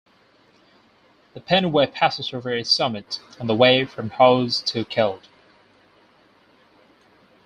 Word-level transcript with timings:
The 1.35 1.39
Pennine 1.39 1.71
Way 1.71 1.85
passes 1.85 2.33
over 2.33 2.49
its 2.49 2.71
summit, 2.71 3.19
on 3.39 3.45
the 3.45 3.53
way 3.53 3.85
from 3.85 4.09
Hawes 4.09 4.63
to 4.63 4.83
Keld. 4.83 5.27